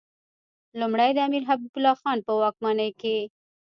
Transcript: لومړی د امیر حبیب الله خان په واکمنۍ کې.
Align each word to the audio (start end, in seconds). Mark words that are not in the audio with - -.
لومړی 0.79 1.09
د 1.13 1.17
امیر 1.27 1.43
حبیب 1.49 1.73
الله 1.77 1.95
خان 2.01 2.17
په 2.27 2.31
واکمنۍ 2.41 2.91
کې. 3.01 3.17